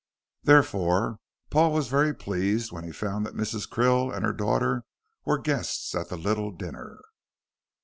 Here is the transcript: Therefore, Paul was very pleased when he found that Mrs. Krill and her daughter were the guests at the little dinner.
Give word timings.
Therefore, 0.41 1.19
Paul 1.51 1.73
was 1.73 1.87
very 1.87 2.11
pleased 2.11 2.71
when 2.71 2.83
he 2.83 2.91
found 2.91 3.23
that 3.23 3.35
Mrs. 3.35 3.69
Krill 3.69 4.11
and 4.11 4.25
her 4.25 4.33
daughter 4.33 4.83
were 5.25 5.37
the 5.37 5.43
guests 5.43 5.93
at 5.93 6.09
the 6.09 6.17
little 6.17 6.49
dinner. 6.49 7.01